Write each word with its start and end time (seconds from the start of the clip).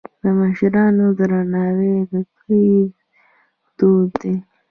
د 0.21 0.23
مشرانو 0.39 1.05
درناوی 1.17 1.95
د 2.11 2.13
دوی 2.47 2.71
دود 3.77 4.09
دی. 4.21 4.35